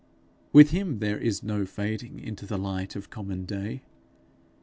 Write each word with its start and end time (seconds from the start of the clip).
With 0.51 0.71
him 0.71 0.97
there 0.97 1.19
is 1.19 1.43
no 1.43 1.63
fading 1.63 2.19
into 2.19 2.47
the 2.47 2.57
light 2.57 2.95
of 2.95 3.11
common 3.11 3.45
day. 3.45 3.83